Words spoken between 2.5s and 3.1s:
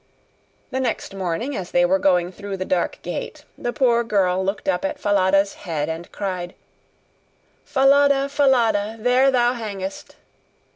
the dark